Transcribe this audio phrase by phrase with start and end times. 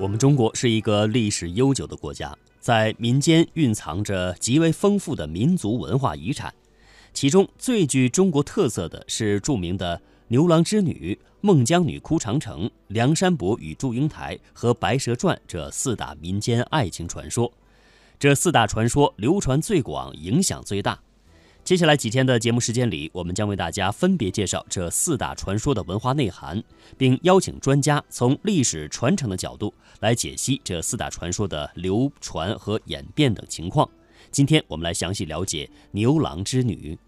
[0.00, 6.50] 我们中国是一个历史悠久的国家，在民间蕴藏着极为丰富的民族文化遗产。
[7.12, 17.52] 其中最具中国特色的是著名的牛郎织女、孟姜女哭长城、梁山伯与祝英台和白蛇传这四大民间爱情传说。
[18.18, 20.98] 这四大传说流传最广，影响最大。
[21.62, 26.60] 接下来几天的节目时间里，我们将为大家分别介绍这四大传说的文化内涵，
[26.98, 33.88] 并邀请专家从历史传承的角度来解析这四大传说的流传和演变等情况。
[34.32, 36.98] 今天我们来详细了解牛郎织女。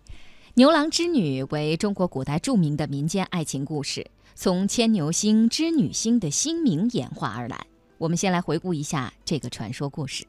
[0.54, 4.06] 牛郎织女为中国古代著名的民间爱情故事，
[4.36, 7.66] 从牵牛星、织女星的星名演化而来。
[7.98, 10.24] 我们先来回顾一下这个传说故事。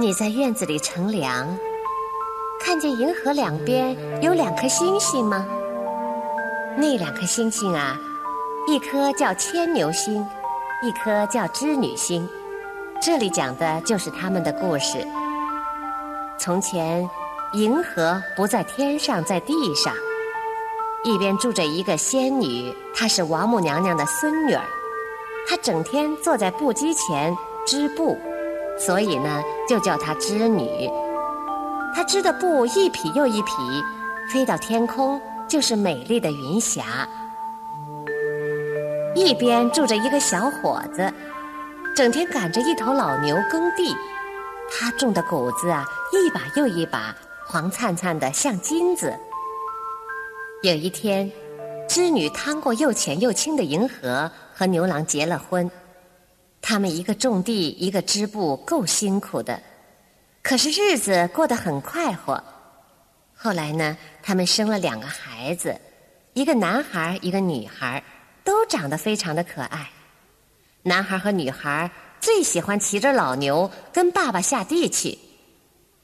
[0.00, 1.46] 你在院子里乘凉，
[2.58, 5.46] 看见银河两边有两颗星星吗？
[6.74, 8.00] 那两颗星星啊，
[8.66, 10.26] 一颗叫牵牛星，
[10.82, 12.26] 一颗叫织女星。
[12.98, 15.06] 这里讲的就是他们的故事。
[16.38, 17.06] 从前，
[17.52, 19.92] 银河不在天上，在地上，
[21.04, 24.64] 一边住着一个仙女，她是王母娘娘的孙女儿，
[25.46, 28.18] 她整天坐在布机前织布。
[28.80, 30.90] 所以呢，就叫她织女。
[31.94, 33.52] 她织的布一匹又一匹，
[34.32, 37.06] 飞到天空就是美丽的云霞。
[39.14, 41.12] 一边住着一个小伙子，
[41.94, 43.94] 整天赶着一头老牛耕地。
[44.72, 49.12] 他种的谷子啊，一把又一把，黄灿灿的像金子。
[50.62, 51.30] 有一天，
[51.88, 55.68] 织女趟过又浅又清的银河，和牛郎结了婚。
[56.62, 59.60] 他们一个种地，一个织布，够辛苦的，
[60.42, 62.42] 可是日子过得很快活。
[63.34, 65.74] 后来呢，他们生了两个孩子，
[66.34, 68.02] 一个男孩，一个女孩，
[68.44, 69.90] 都长得非常的可爱。
[70.82, 75.18] 男孩和女孩最喜欢骑着老牛跟爸爸下地去，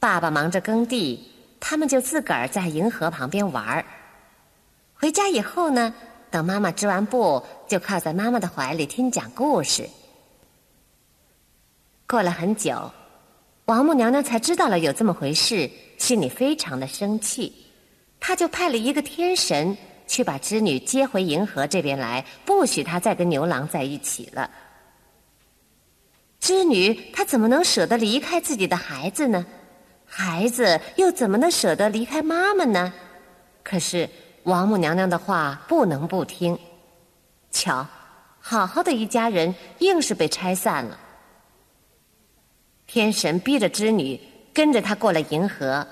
[0.01, 1.31] 爸爸忙着耕地，
[1.61, 3.85] 他们就自个儿在银河旁边玩儿。
[4.95, 5.95] 回家以后呢，
[6.31, 9.87] 等妈妈织完布，就靠在妈妈的怀里听讲故事。
[12.09, 12.91] 过了很久，
[13.65, 15.69] 王母娘娘才知道了有这么回事，
[15.99, 17.53] 心里非常的生气，
[18.21, 24.49] 她就派了一个天神去把织女接回银河这边来，不许她再跟牛郎在一起了。
[26.39, 29.45] 织女她怎么能舍得离开自己的孩子呢？
[30.05, 32.93] 孩子又怎么能舍得离开妈妈呢？
[33.65, 34.09] 可是
[34.45, 36.57] 王母娘娘的话不能不听，
[37.51, 37.85] 瞧，
[38.39, 41.01] 好好的一家人硬是被拆散了。
[42.87, 44.19] 天神逼着织女
[44.55, 45.87] 跟着他过了银河，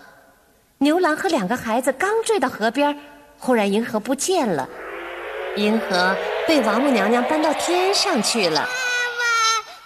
[0.79, 2.97] 牛郎和两个孩子刚坠到河边，
[3.39, 4.69] 忽然银河不见了，
[5.57, 6.17] 银河
[6.47, 8.61] 被王母娘娘搬到天上去了。
[8.61, 8.67] 妈
[9.19, 9.25] 妈，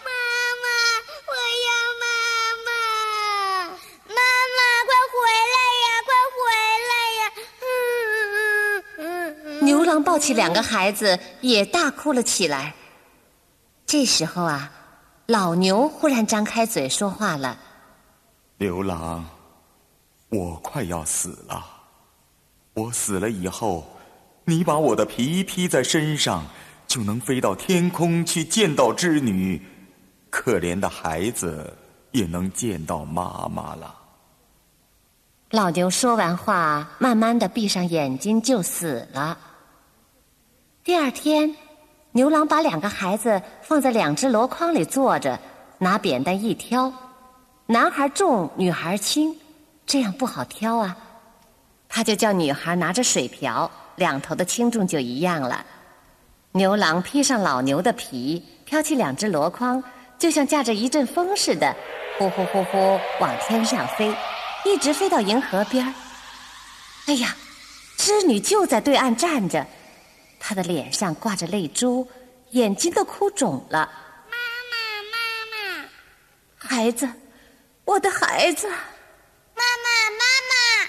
[0.04, 0.10] 妈
[0.62, 0.68] 妈，
[1.28, 1.32] 我
[1.66, 1.68] 要
[1.98, 2.04] 妈
[2.66, 2.70] 妈！
[4.06, 4.20] 妈
[4.56, 5.16] 妈，快回
[5.54, 6.38] 来呀，快回
[6.90, 6.92] 来
[9.56, 9.62] 呀！
[9.62, 12.74] 牛郎抱起两个孩子，也大哭了起来。
[13.86, 14.70] 这时候啊。
[15.28, 17.58] 老牛忽然张开嘴说话了
[18.56, 19.22] ：“牛郎，
[20.30, 21.62] 我快要死了。
[22.72, 23.86] 我死了以后，
[24.46, 26.46] 你把我的皮披在身上，
[26.86, 29.62] 就能飞到天空去见到织女。
[30.30, 31.76] 可怜的孩子
[32.10, 33.94] 也能见到妈妈了。”
[35.52, 39.36] 老牛说完话，慢慢的闭上眼睛就死了。
[40.82, 41.54] 第二天。
[42.12, 45.38] 牛郎把两个孩子放在两只箩筐里坐着，
[45.78, 46.92] 拿扁担一挑，
[47.66, 49.36] 男孩重，女孩轻，
[49.86, 50.96] 这样不好挑啊。
[51.88, 55.64] 他就叫女孩拿着水瓢，两头的轻重就一样了。
[56.52, 59.82] 牛郎披上老牛的皮，挑起两只箩筐，
[60.18, 61.76] 就像驾着一阵风似的，
[62.18, 64.14] 呼呼呼呼往天上飞，
[64.64, 65.92] 一直飞到银河边儿。
[67.06, 67.36] 哎呀，
[67.98, 69.64] 织女就在对岸站着。
[70.48, 72.08] 他的脸上挂着泪珠，
[72.52, 73.80] 眼睛都哭肿了。
[74.30, 74.36] 妈
[74.70, 74.80] 妈，
[75.12, 75.88] 妈妈，
[76.56, 77.06] 孩子，
[77.84, 78.66] 我的孩子。
[78.66, 80.88] 妈妈，妈妈。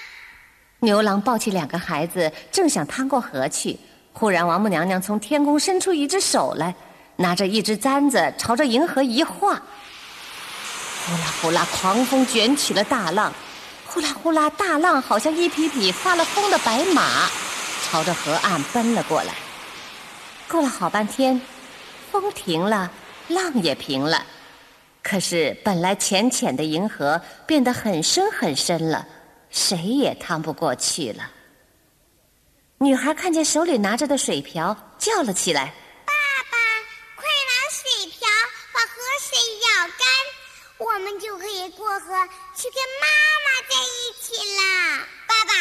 [0.78, 3.78] 牛郎抱起两个孩子，正想趟过河去，
[4.14, 6.74] 忽然王母娘娘从天宫伸出一只手来，
[7.16, 9.60] 拿着一只簪子，朝着银河一划，
[11.04, 13.30] 呼啦呼啦，狂风卷起了大浪，
[13.86, 17.28] 呼啦呼啦，大浪好像一匹匹发了疯的白马。
[17.90, 19.34] 朝着河岸奔了过来。
[20.50, 21.40] 过了好半天，
[22.10, 22.90] 风停了，
[23.28, 24.26] 浪也平了。
[25.00, 29.06] 可是本来浅浅的银河变得很深很深了，
[29.48, 31.30] 谁也趟不过去了。
[32.78, 35.66] 女孩看见手里拿着的水瓢，叫了起来。
[36.04, 36.12] 爸
[36.50, 36.58] 爸，
[37.14, 38.28] 快拿水瓢
[38.74, 40.04] 把河水舀干，
[40.78, 42.06] 我们就可以过河
[42.56, 43.06] 去跟妈
[43.46, 45.06] 妈在一起啦！
[45.28, 45.52] 爸爸，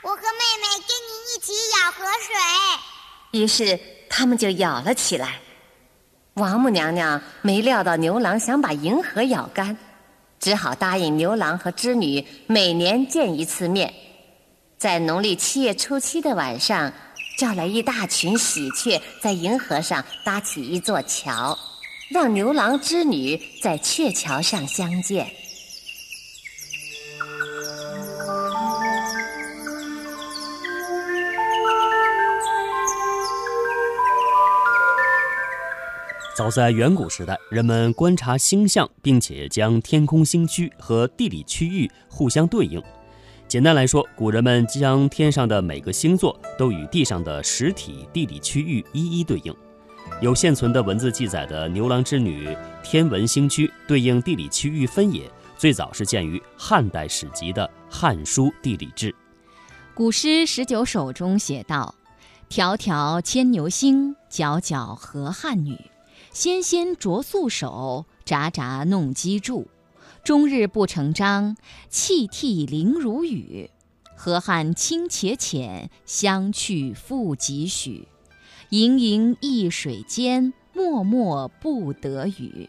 [0.00, 2.34] 我和妹妹跟你一起舀河水。
[3.32, 3.78] 于是
[4.10, 5.38] 他们就咬了起来。
[6.34, 9.76] 王母娘娘没料到牛郎想把银河咬干，
[10.38, 13.94] 只好答应牛郎和织女每年见一次面。
[14.76, 16.92] 在农历七月初七的晚上，
[17.38, 21.58] 叫来一大群喜鹊，在银河上搭起一座桥，
[22.10, 25.30] 让牛郎织女在鹊桥上相见。
[36.40, 42.82] 早在远古时代，人们观察星象，并且将天空星区和地理区域互相对应。
[43.46, 49.54] 简单来说，古人们将天上的每个星座都与地上的实体地理区域一一对应。
[50.22, 59.12] 有现存的文字记载的牛郎织女天文星区对应地理区域分野，最早是见于汉代史籍的《汉书地理志》。
[59.92, 61.94] 古诗十九首中写道
[62.48, 65.76] ：“迢迢牵牛星，皎皎河汉女。
[66.32, 69.66] 纤纤擢素手，札札弄机杼。”
[70.22, 71.56] 终日不成章，
[71.88, 73.70] 泣涕零如雨。
[74.14, 78.06] 河汉清且浅，相去复几许？
[78.68, 82.68] 盈盈一水间，脉脉不得语。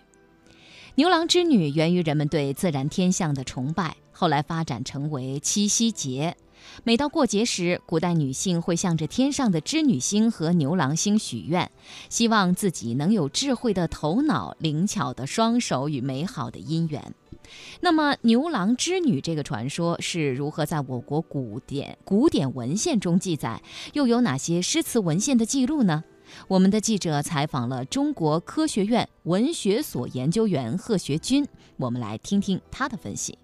[0.95, 6.37] 牛郎织女源于人们对自然天象的崇拜，后来发展成为七夕节。
[6.83, 11.71] 每到过节时，古代女性会向着天上的织女星和牛郎星许愿，
[12.07, 17.15] 希望自己能有智慧的头脑、灵巧的双手与美好的姻缘。
[17.79, 23.63] 那么，牛郎织女这个传说是如何在我国古典古典文献中记载？
[23.93, 26.03] 又有哪些诗词文献的记录呢？
[26.47, 31.47] 我们的记者采访了中国科学院文学所研究员贺学军，
[31.77, 33.39] 我们来听听他的分析。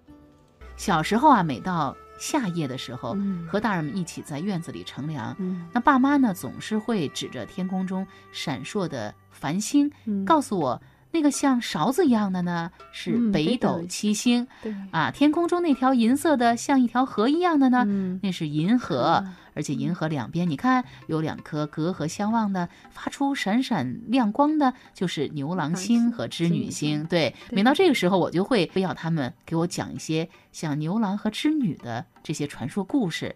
[0.78, 3.46] 小时候啊，每到夏夜的时候，嗯。
[3.48, 5.68] 和大人们一起在院子里乘凉，嗯。
[5.74, 10.24] 那爸妈呢总是会指着天空中闪烁的繁星，嗯。
[10.24, 10.82] 告诉我
[11.12, 18.88] 那个像勺子一样的呢是嗯北斗七星、对啊，天空中那条银色的像一条河一样的呢，嗯那是银河。
[18.88, 27.04] 河而且银河两边，你看有两颗隔河相望的、发出闪闪亮光的，就是牛郎星和织女星。
[27.06, 33.36] 对，对每到这个时候，我就会非要他们给我讲一些像牛郎和织女的这些传说故事。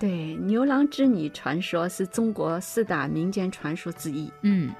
[0.00, 4.72] 对，牛郎织女传说是中国四大民间传说之一，嗯，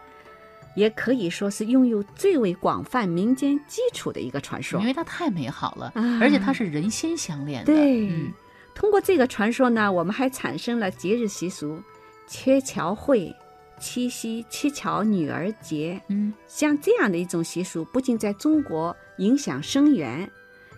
[0.74, 4.86] 也可以说是拥有最为广泛民间基础的一个传说因。
[4.86, 7.72] 为它太美好了，啊而且它是人心相连的。
[7.74, 8.32] 对，嗯
[8.74, 11.78] 通过这个传说呢，我们还产生了节日习俗，
[12.26, 13.30] 鹊桥会、
[13.78, 20.28] 七夕七桥女儿节，嗯像这样的一种习俗，不仅在中国影响深远，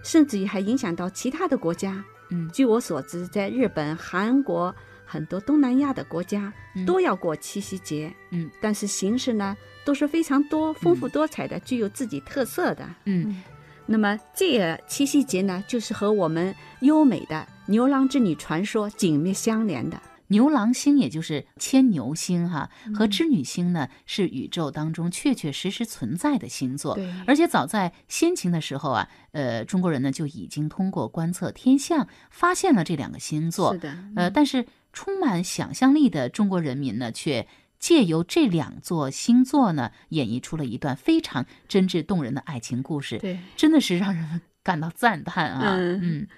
[0.02, 2.04] 甚至于还影响到其他的国家。
[2.30, 4.74] 嗯据我所知，在日本、韩国
[5.04, 12.88] 很多东南亚的国家嗯都要过七夕节，嗯，但是形式呢都是非常多、丰富多彩的，具有自己特色的。
[13.04, 13.42] 嗯
[13.86, 20.00] 那么这个七夕节呢，就是和我们优美的牛郎织女传说紧密相连的。
[20.28, 26.94] 牛郎星也就是牵牛星哈，嗯和织女星呢是宇宙当中确确实实存在的星座。
[26.94, 33.74] 对而且早在先秦的时候啊，呃，中国人呢就已经通过观测天象发现了这两个星座。
[33.74, 34.64] 是的，呃，但是
[34.94, 37.46] 充满想象力的中国人民呢，却
[37.84, 43.18] 借由这两座星座呢，演绎出了一段非常真挚动人的爱情故事。
[43.18, 43.38] 对。
[43.56, 45.76] 真的是让人们感到赞叹啊！
[45.76, 46.28] 嗯嗯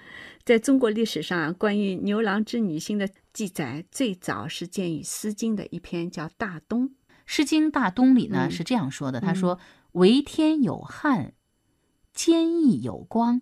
[0.43, 6.89] 在中国历史上啊，关于牛郎织女星的记载，最早是见于《诗经》的一篇叫《大东》。
[7.25, 9.57] 《诗经·大东》里呢、嗯是这样说的：“他说，
[9.93, 11.31] 为天有汉，
[12.13, 13.41] 坚毅有光，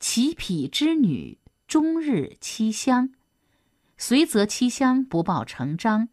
[0.00, 1.38] 其匹之女，
[1.68, 3.10] 终日凄香。
[3.96, 6.08] 随则七香，不报成章；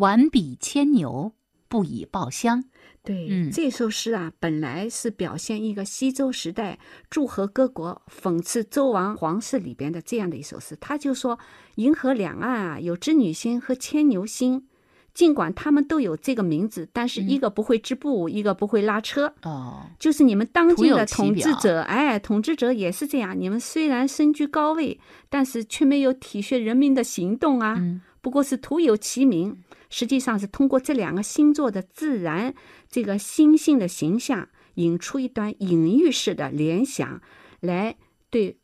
[0.00, 1.32] 晚比牵牛，
[1.68, 2.64] 不以报香。”
[3.04, 6.78] 对，嗯这首诗啊，本来是表现一个西周时代
[7.08, 10.76] 诸侯各国、讽刺周王皇室里边的这样的一首诗。
[10.80, 11.38] 他就说，
[11.76, 14.66] 银河两岸啊有织女星和牵牛星，
[15.14, 19.32] 尽管他们都有这个名字，但是嗯一个不会织布，一个不会拉车。
[19.44, 23.38] 哦，就是你们当今的统治者，哎，统治者也是这样。
[23.38, 27.76] 你们虽然身居高位，但是却没有体恤人民的行动啊。
[27.78, 29.56] 嗯不过是徒有其名，
[29.90, 32.54] 实际上是通过这两个星座的自然
[32.88, 37.20] 这个星性的形象，引出一段隐喻式的联想，
[37.60, 37.96] 来
[38.30, 38.56] 对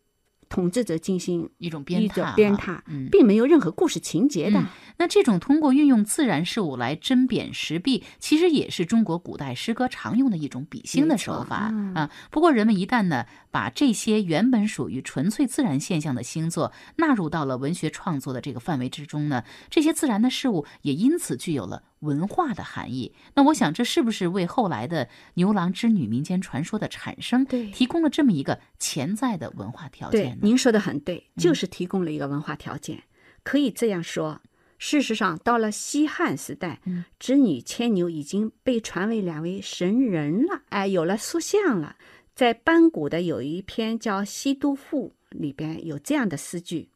[0.57, 3.09] 统治者进行一种鞭挞，鞭挞，嗯。
[3.13, 4.59] 并没有任何故事情节的。
[4.59, 4.67] 嗯
[4.99, 12.11] 那这种通过运用自然事物来针砭时弊，其实也是中国古代诗歌常用的一种比兴的手法嗯啊。
[12.31, 23.13] 不过，人们一旦呢把这些原本属于纯粹自然现象的星座纳入到了文学创作的这个范围之中呢，这些自然的事物也因此具有了文化的含义。
[23.35, 30.39] 那我想，这是不是为后来的牛郎织女民间传说的产生对提供了这么一个潜在的文化条件，呢？
[30.43, 33.03] 您说的很对，就是提供了一个文化条件。
[33.43, 34.41] 可以这样说，
[34.79, 41.97] 事实上，到了西汉时代，嗯织女牵牛已经被传为两位神人了，哎，有了塑像了。
[42.35, 46.91] 在班古的有一篇叫《西都赋》里边有这样的诗句，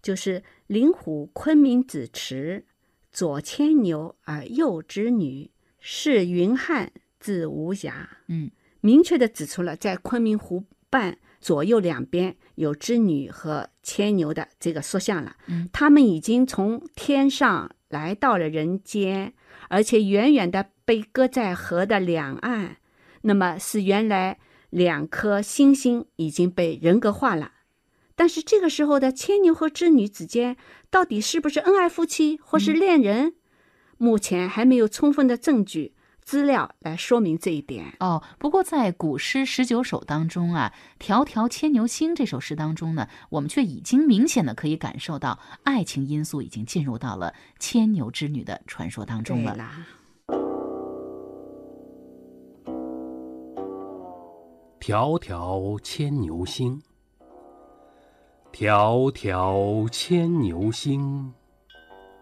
[0.00, 2.64] 就是“灵虎昆明子池，
[3.12, 6.90] 左牵牛而右织女，是云汉
[7.20, 7.92] 字无涯。”
[8.28, 8.50] 嗯，
[8.80, 15.36] 明确的指出了在昆明湖畔左右两边有织女和牵牛的这个塑像了。
[15.46, 19.34] 嗯，他们已经从天上来到了人间，
[19.68, 22.78] 而且远远的被搁在河的两岸。
[23.22, 24.38] 那么是原来
[24.70, 27.52] 两颗星星已经被人格化了。
[28.14, 30.56] 但是这个时候的牵牛和织女之间
[30.90, 33.34] 到底是不是恩爱夫妻或是恋人？
[33.96, 37.94] 目前还没有充分的证据资料来说明这一点。
[38.00, 40.72] 哦，不过在古诗十九首当中啊，
[41.04, 49.52] 《迢迢牵牛星》这首诗当中呢，我们却已经明显的可以感受到爱情因素已经进入到了牵牛织女的传说当中了。
[49.52, 49.86] 对啦，
[54.80, 56.82] 迢迢牵牛星，
[58.52, 61.32] 迢迢牵牛星，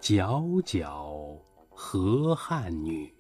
[0.01, 1.37] 皎皎
[1.69, 3.13] 河汉女。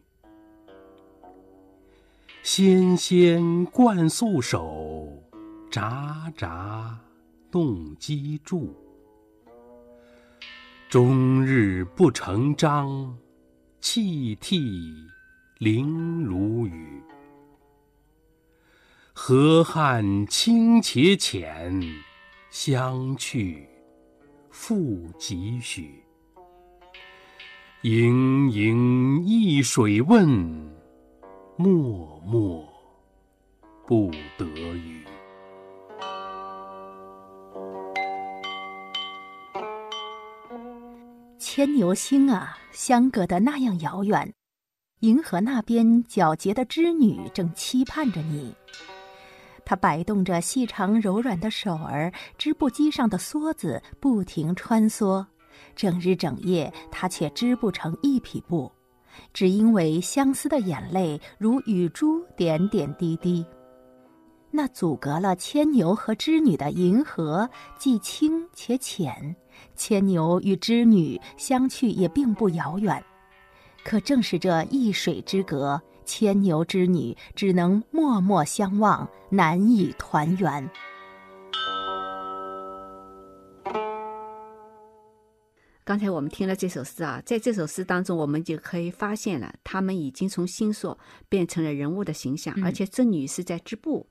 [2.45, 5.21] 纤纤冠素手，
[5.73, 6.97] 札札
[7.51, 8.73] 弄机杼。
[10.89, 13.19] 终日不成章，
[13.81, 14.95] 泣涕
[15.59, 17.03] 零如雨。
[19.13, 21.83] 河汉清且浅，
[22.51, 23.65] 相去
[24.51, 26.03] 复几许？
[27.83, 30.29] 盈盈一水问，
[31.57, 31.65] 脉
[32.27, 32.69] 脉
[33.87, 35.05] 不得语。
[41.39, 44.35] 牵牛星啊，相隔的那样遥远，
[45.01, 48.53] 银河那边皎洁的织女正期盼着你。
[49.71, 55.25] 他摆动着细长柔软的手儿，织布机上的梭子不停穿梭，
[55.77, 58.69] 整日整夜，他却织不成一匹布，
[59.33, 63.47] 只因为相思的眼泪如雨珠点点滴滴。
[64.51, 67.49] 那阻隔了牵牛和织女的银河，
[67.79, 69.37] 既清且浅。
[69.77, 73.01] 牵牛与织女相去也并不遥远，
[73.85, 75.81] 可正是这一水之隔，
[76.13, 80.69] 牵牛织女只能默默相望，难以团圆。
[85.85, 90.99] 刚才我们听了这首诗啊，在这首诗当中，我们就可以发现了，他们已经从星座
[91.29, 94.09] 变成了人物的形象，嗯而且织女是在织布，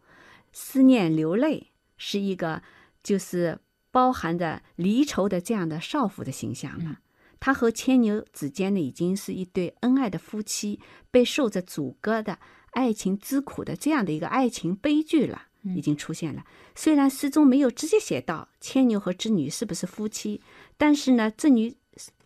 [0.53, 2.63] 思念流泪是一个
[3.03, 3.59] 就是
[3.91, 6.99] 包含着离愁的这样的少妇的形象了。
[7.39, 10.79] 她和牵牛之间呢，已经是一对恩爱的夫妻，
[11.09, 12.37] 被受着阻隔的
[12.71, 15.43] 爱情之苦的这样的一个爱情悲剧了，
[15.75, 16.43] 已经出现了。
[16.75, 20.41] 虽然诗中没有直接写到牵牛和织女是不是夫妻，
[20.77, 21.75] 但是呢，织女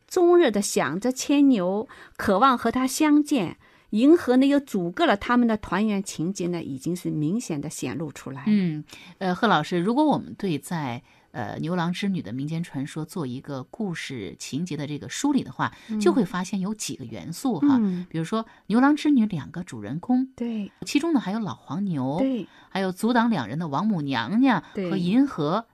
[0.07, 3.57] 终日的想着牵牛，渴望和他相见。
[3.91, 8.43] 银河呢又阻隔了他们的团圆情节呢，已经是明显的显露出来。
[8.47, 8.83] 嗯，
[9.19, 18.07] 呃，贺老师，如果我们对在呃牛郎织女的民间传说做一个故事情节的这个梳理的话，就会发现有几个元素哈，嗯。
[18.09, 20.71] 比如说牛郎织女两个主人公，对。
[20.85, 22.47] 其中呢还有老黄牛，对。
[22.69, 24.89] 还有阻挡两人的王母娘娘对。
[24.89, 25.65] 和银河，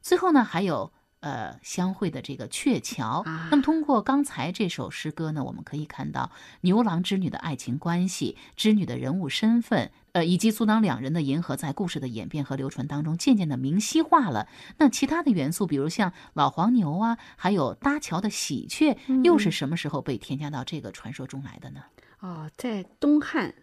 [0.00, 3.22] 最后呢还有呃相会的这个鹊桥。
[3.26, 3.48] 啊。
[3.50, 14.48] 那么通过刚才这首诗歌呢，我们可以看到牛郎织女的爱情关系、织女的人物身份，呃，以及阻挡两人的银河在故事的演变和流传当中渐渐的明晰化了。
[14.78, 21.82] 那其他的元素，比如像老黄牛啊，还有搭桥的喜鹊，又是什么时候被添加到这个传说中来的呢？
[22.18, 23.54] 哦，在东汉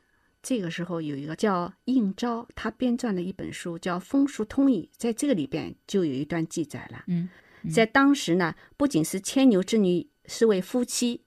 [0.41, 7.03] 这个时候有一个叫应昭，他编撰了一本书叫《风俗通义》，在这个里边就有一段记载了。
[7.07, 7.27] 嗯，
[7.69, 11.24] 在当时呢，不仅是牵牛织女是为夫妻，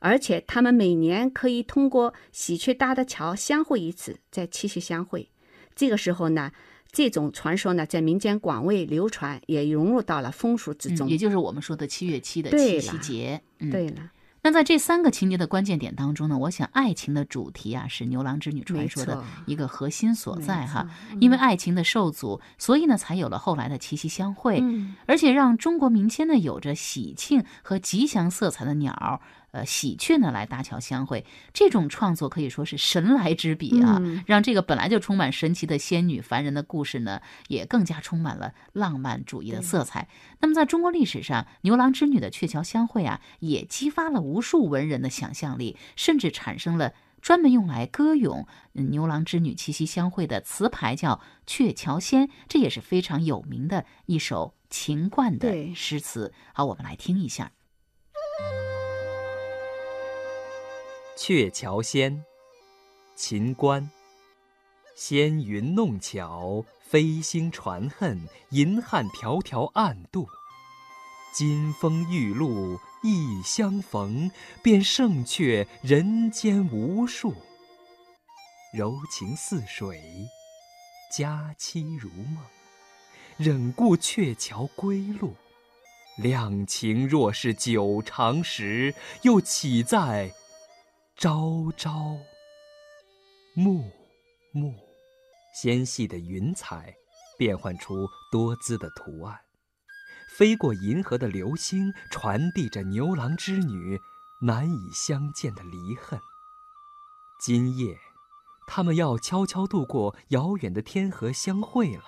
[0.00, 5.30] 而且他们每年可以通过喜鹊搭的桥相会一次，在七夕相会。
[5.76, 6.50] 这个时候呢，
[6.90, 11.06] 这种传说呢，在民间广为流传，也融入到了风俗之中。
[11.06, 13.40] 嗯也就是我们说的七月七的七夕节。
[13.60, 14.10] 嗯，对了，
[14.42, 21.18] 那在这三个情节的关键点当中呢，我想爱情的主题啊是牛郎织女传说的一个核心所在哈错。
[21.20, 29.20] 因为爱情的受阻，所以呢才有了后来的七夕相会，嗯而且让中国民间呢有着喜庆和吉祥色彩的鸟儿。
[29.52, 40.08] 呃，喜鹊呢来搭桥相会，这种创作可以说是神来之笔啊，嗯让这个本来就充满神奇的仙女凡人的故事呢，也更加充满了浪漫主义的色彩。
[40.40, 51.16] 那么，在中国历史上，牛郎织女的鹊桥相会啊，也激发了无数文人的想象力，甚至产生了专门用来歌咏嗯牛郎织女七夕相会的词牌，叫
[51.46, 56.32] 《鹊桥仙》，这也是非常有名的一首情贯的诗词。
[56.54, 57.50] 好，我们来听一下。
[61.22, 62.24] 鹊桥仙，
[63.14, 63.90] 秦观。
[64.96, 70.26] 纤云弄巧，飞星传恨，银汉迢迢暗度。
[71.34, 74.30] 金风玉露一相逢，
[74.62, 77.34] 便胜却人间无数。
[78.72, 80.00] 柔情似水，
[81.14, 82.38] 佳期如梦，
[83.36, 85.34] 忍顾鹊桥归路。
[86.16, 90.32] 两情若是久长时，又岂在
[91.20, 92.16] 朝朝
[93.52, 93.84] 暮
[94.54, 94.72] 暮？
[95.54, 96.94] 纤细的云彩
[97.36, 99.38] 变换出多姿的图案，
[100.34, 104.00] 飞过银河的流星传递着牛郎织女
[104.40, 106.18] 难以相见的离恨。
[107.38, 107.98] 今夜，
[108.66, 112.04] 他们要悄悄渡过遥远的天河相会了。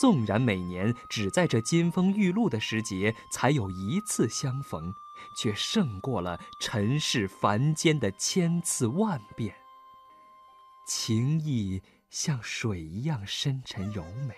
[0.00, 4.94] 纵然每年只在这金风玉露的时节才有一次相逢，
[5.36, 9.54] 却胜过了尘世凡间的千次万变。
[10.86, 14.34] 情意像水一样深沉柔美，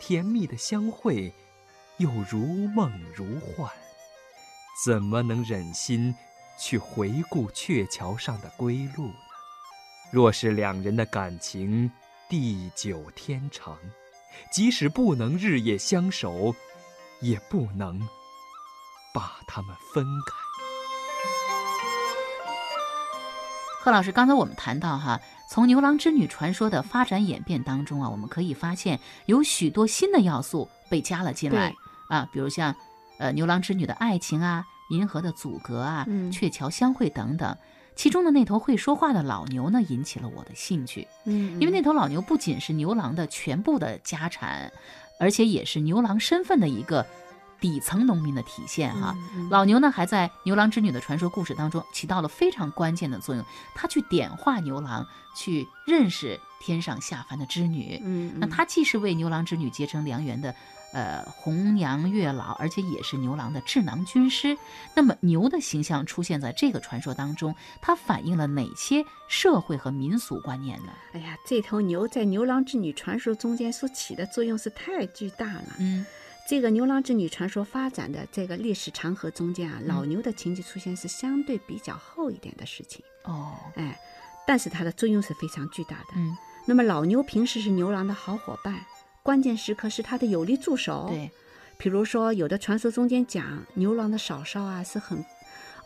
[0.00, 1.32] 甜蜜的相会
[1.98, 3.70] 又如梦如幻，
[4.84, 6.14] 怎么能忍心
[6.58, 9.14] 去回顾鹊桥上的归路呢？
[10.10, 11.90] 若是两人的感情
[12.30, 13.78] 地久天长，
[14.50, 16.54] 即使不能日夜相守，
[17.20, 18.00] 也不能
[19.18, 20.32] 把他们分开。
[23.80, 31.74] 贺老师，刚才我们谈到哈，从牛郎织女传说的发展演变当中啊，我们可以发现有许多新的要素被加了进来
[32.08, 32.72] 啊，比如像
[33.18, 37.56] 呃牛郎织女的爱情啊、银河的阻隔啊、嗯鹊桥相会等等。
[37.96, 41.08] 其中的那头会说话的老牛呢，引起了我的兴趣。
[41.24, 44.70] 嗯，因为那头老牛不仅是牛郎的全部的家产，
[45.18, 47.04] 而且也是牛郎身份的一个
[47.60, 53.44] 底层农民的体现哈、嗯老牛呢，还在牛郎织女的传说故事当中起到了非常关键的作用，
[53.74, 58.00] 他去点化牛郎，去认识天上下凡的织女。
[58.04, 60.54] 嗯，那他既是为牛郎织女结成良缘的，
[60.92, 64.56] 呃，红娘月老，而且也是牛郎的智囊军师。
[64.94, 70.92] 那么牛的形象出现在这个传说当中，它反映了哪些社会和民俗观念呢？
[71.12, 75.74] 哎呀，这头牛在牛郎织女传说中间所起的作用是太巨大了。
[75.78, 76.04] 嗯
[76.48, 84.00] 这个牛郎织女传说发展的这个历史长河中间啊，老牛的情节出现是相对比较后一点的事情，哦，哎，
[84.46, 86.06] 但是它的作用是非常巨大的。
[86.16, 86.34] 嗯，
[86.64, 88.82] 那么老牛平时是牛郎的好伙伴，
[89.22, 91.30] 关键时刻是他的有力助手。，对，
[91.76, 95.22] 比如说有的传说中间讲牛郎的嫂嫂啊是很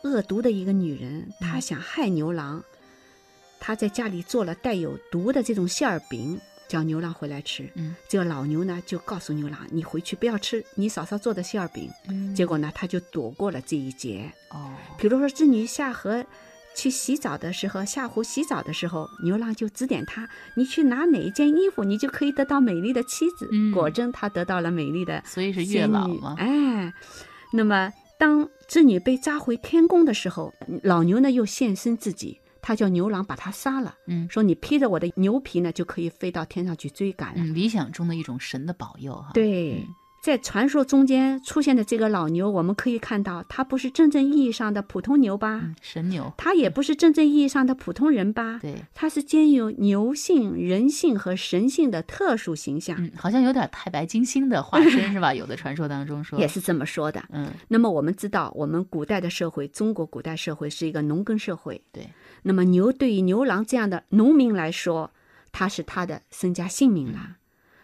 [0.05, 2.63] 恶毒的一个女人，她想害牛郎，
[3.59, 6.41] 她在家里做了带有毒的这种馅儿饼，
[6.73, 7.71] 叫牛郎回来吃。
[7.75, 11.91] 嗯这个老牛呢就告诉牛郎，你回去不要吃你嫂嫂做的馅儿饼。
[12.09, 14.33] 嗯结果呢，他就躲过了这一劫。
[14.49, 16.25] 哦，比如说织女下河
[16.75, 23.47] 去洗澡的时候，下湖洗澡的时候，牛郎就指点他，你去拿哪一件衣服，你就可以得到美丽的妻子。
[23.53, 26.37] 嗯果真，他得到了美丽的所以是月老嘛。
[26.39, 26.95] 哎，
[27.53, 37.43] 那么当织女被抓回天宫的时候，老牛呢又现身自己，他叫牛郎把他杀了，嗯说你披着我的牛皮呢，就可以飞到天上去追赶了。
[37.43, 39.33] 嗯，理想中的一种神的保佑哈。
[39.35, 45.61] 对嗯，在传说中间出现的这个老牛，我们可以看到，它不是真正意义上的普通牛吧？
[45.65, 46.33] 嗯，神牛。
[46.37, 48.61] 它也不是真正意义上的普通人吧？
[48.63, 55.35] 对，它是兼有牛性、人性和神性的特殊形象，嗯，好像有点太白金星的化身是吧？
[55.35, 57.21] 有的传说当中说也是这么说的。
[57.31, 61.83] 嗯，那么我们知道，我们古代的社会，中国古代社会是一个农耕社会。
[61.91, 62.09] 对。
[62.45, 65.11] 那么牛对于牛郎这样的农民来说，
[65.51, 67.39] 他是他的身家性命了，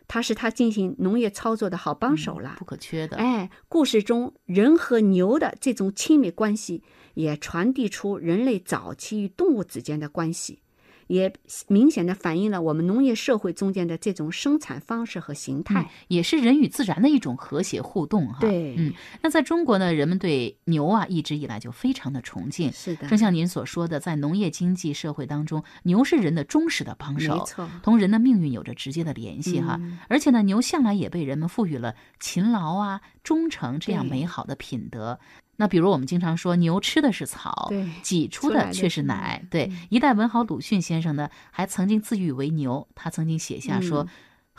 [0.08, 2.56] 他是他进行农业操作的好帮手了。
[2.58, 3.18] 不可缺的。
[3.18, 6.82] 哎，故事中人和牛的这种亲密关系，
[7.14, 10.60] 也传递出人类早期与动物之间的关系。
[11.08, 11.32] 也
[11.66, 15.82] 明显的反映了我们农业社会中间的这种生产方式和形态。
[15.82, 18.38] 嗯，也是人与自然的一种和谐互动哈。
[18.40, 22.70] 对嗯，那在中国呢，人们对牛啊一直以来就非常的崇敬。
[22.72, 29.76] 是的，正像您所说的，在农业经济社会当中，牛是人的忠实的帮手，没错，同人的命运有着直接的联系哈。
[29.80, 35.18] 嗯而且呢，牛向来也被人们赋予了勤劳啊、忠诚这样美好的品德。
[35.58, 37.70] 那比如我们经常说，牛吃的是草，
[38.02, 39.44] 挤出的的却是是奶奶。
[39.50, 44.04] 对嗯，一代文豪鲁迅先生呢，还曾经自喻为牛，他曾经写下说。
[44.04, 44.08] 嗯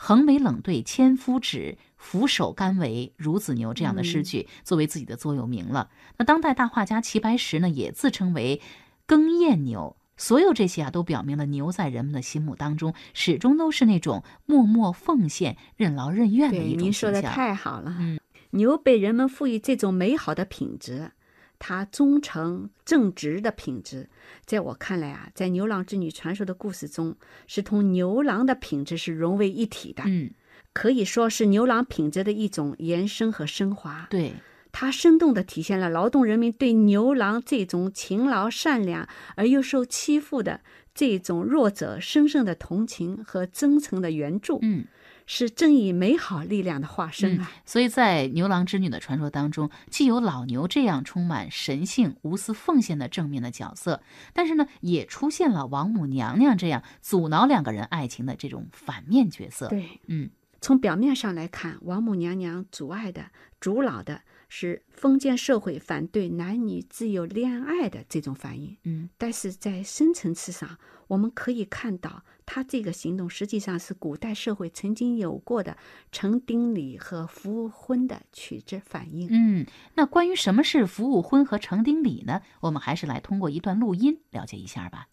[0.02, 5.90] 横眉冷对千夫指，俯首甘为孺子牛这样的诗嗯句，作为自己的座右铭了。
[6.16, 8.62] 那当代大画家齐白石呢，也自称为
[9.04, 9.98] 耕燕牛。
[10.16, 17.20] 所有这些啊，都表明了牛在人们的心目当中，始终都是那种默默奉献、任劳任怨的，一种形象您说的。
[17.20, 17.94] 太好了。
[17.98, 18.18] 嗯
[18.50, 21.12] 牛被人们赋予这种美好的品质，
[21.58, 24.08] 它忠诚正直的品质，
[24.44, 30.30] 在我看来啊，在牛郎织女传说的故事中，是同牛郎的品质是融为一体的，嗯，
[30.72, 34.06] 可以说是牛郎品质的一种延伸和升华。
[34.10, 34.34] 对，
[34.72, 40.60] 它生动地体现了劳动人民对牛郎这种勤劳、善良而又受欺负的
[40.94, 44.84] 这种弱者深深的同情和真诚的援助，嗯。
[45.32, 47.52] 是正义美好力量的化身啊！
[47.64, 59.68] 所以在牛郎织女的传说当中，既有老牛这样充满神性、无私奉献的正面的角色，但是呢，也出现了王母娘娘这样阻挠两个人爱情的这种反面角色。
[59.68, 63.26] 对，嗯，从表面上来看，王母娘娘阻碍的、
[63.60, 68.76] 阻挠的是封建社会反对男女自由恋爱的这种反应。
[68.82, 75.76] 嗯，但是在深层次上，我们可以看到，他这个行动实际上是古代社会曾经有过的
[76.10, 79.28] 成丁礼和服务婚的取之反应。
[79.30, 82.42] 嗯，那关于什么是服务婚和成丁礼呢？
[82.60, 85.06] 我们还是来通过一段录音了解一下吧。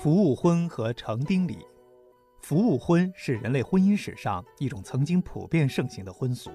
[0.00, 1.58] 服务婚和成丁礼，
[2.40, 6.50] 服务婚是人类婚姻史上一种曾经普遍盛行的婚俗，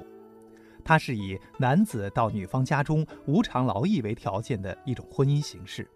[0.84, 5.88] 它是以男子到女方家中无偿劳役为条件的一种婚姻形式。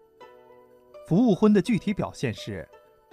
[1.06, 2.68] 服务婚的具体表现是，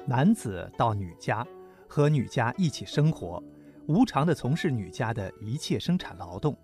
[0.05, 1.47] 男子到女家
[1.87, 3.41] 和女家一起生活，
[3.87, 6.55] 无偿地从事女家的一切生产劳动，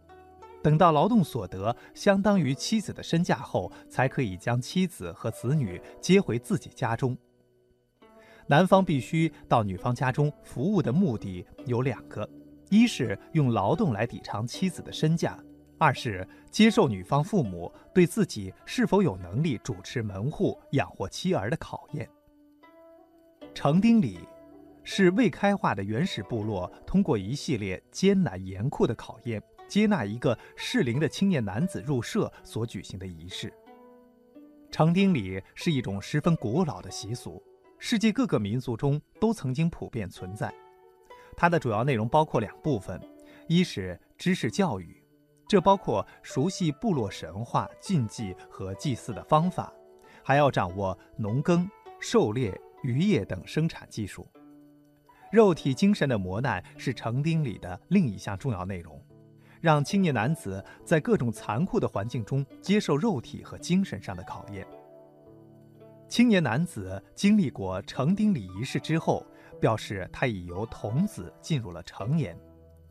[0.61, 7.17] 等到劳动所得相当于妻子的身价后，才可以将妻子和子女接回自己家中。
[8.51, 12.29] 男方必须到女方家中服务的目的有两个：
[12.69, 15.41] 一是用劳动来抵偿妻子的身价；
[15.77, 22.05] 二是接受女方父母对自己是否有能力主持门户、养活妻儿的考验。
[23.53, 24.19] 成丁礼
[24.83, 33.53] 是未开化的原始部落通过一系列艰难严酷的考验，接纳一个适龄的青年男子入社所举行的仪式。
[34.69, 37.41] 成丁礼是一种十分古老的习俗。
[37.83, 40.53] 世界各个民族中都曾经普遍存在。
[41.35, 43.01] 它的主要内容包括两部分：
[43.47, 45.03] 一是知识教育，
[45.47, 49.73] 这包括熟悉部落神话、禁忌和祭祀的方法，
[50.23, 51.67] 还要掌握农耕、
[51.99, 54.29] 狩猎、渔业等生产技术。
[55.31, 59.03] 肉体、精神的磨难是成丁礼的另一项重要内容，
[59.59, 64.67] 让青年男子在各种残酷的环境中接受肉体和精神上的考验。
[66.11, 69.25] 青年男子经历过成丁礼仪式之后，
[69.61, 72.37] 表示他已由童子进入了成年，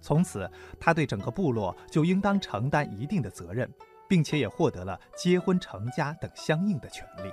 [0.01, 3.71] 从此他对整个部落就应当承担一定的责任，
[4.09, 7.31] 并且也获得了结婚成家等相应的权利。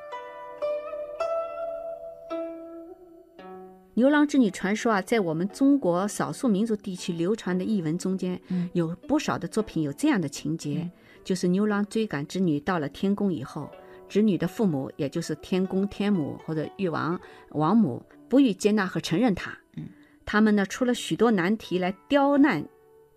[3.94, 8.70] 牛郎织女传说啊，在我们中国少数民族地区流传的译文中间，嗯。
[8.74, 10.92] 有不少的作品有这样的情节，嗯。
[11.24, 13.72] 就是牛郎追赶织女到了天宫以后，
[14.08, 19.52] 织女的父母，也就是天公天母或者玉王王母，不予接纳和承认他。
[19.76, 19.88] 嗯，
[20.26, 22.64] 他们呢出了许多难题来刁难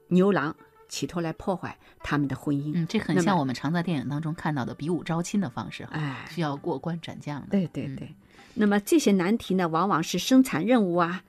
[0.08, 0.54] 牛郎，
[0.88, 2.72] 企图来破坏他们的婚姻。
[2.74, 8.14] 嗯，这很像我们常在电影当中看到的比武招亲的方式哈，哎需要过关斩将对对对，
[8.54, 11.22] 那么这些难题呢，往往是生产任务啊，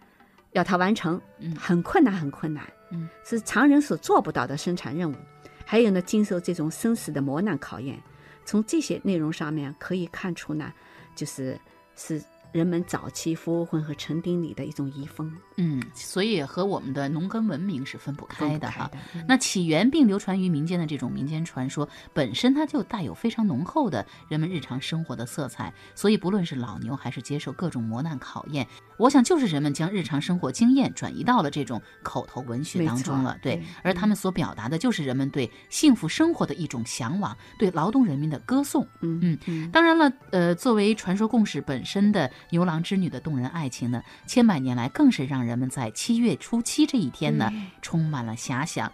[0.52, 5.16] 要他完成，嗯很困难，很困难，嗯，是常人所做不到的生产任务。
[5.66, 7.98] 还有呢，经受这种生死的磨难考验。
[8.46, 10.74] 从这些内容上面可以看出呢，
[11.16, 11.60] 就是
[11.96, 15.32] 是人们早期服务混合成丁里的一种遗风。
[15.58, 18.90] 嗯，所以和我们的农耕文明是分不开的哈。
[19.28, 25.74] 那起源并流传于民间的这种民间传说，本身它就带有非常浓厚的人们日常生活的色彩。
[25.94, 33.38] 所以，不论是老牛还是接受各种磨难考验，我想就是人们将日常生活经验转移到了这种口头文学当中了。
[33.42, 38.88] 对而他们所表达的就是人们对幸福生活的一种向往，对劳动人民的歌颂。
[39.02, 47.52] 嗯嗯嗯，当然了，呃，作为传说故事本身的牛郎织女的动人爱情呢，千百年来更是让人们在七月初七这一天呢，
[47.82, 48.92] 充满了遐想。